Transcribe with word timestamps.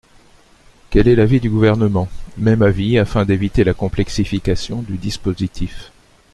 Quel 0.89 1.07
est 1.07 1.15
l’avis 1.15 1.39
du 1.39 1.51
Gouvernement? 1.51 2.09
Même 2.35 2.63
avis, 2.63 2.97
afin 2.97 3.23
d’éviter 3.23 3.63
la 3.63 3.75
complexification 3.75 4.81
du 4.81 4.97
dispositif. 4.97 5.91